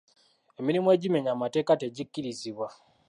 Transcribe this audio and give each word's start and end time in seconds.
Emirimu 0.59 0.87
egimenya 0.95 1.29
amateeka 1.35 1.73
tegikkirizibwa. 1.81 2.67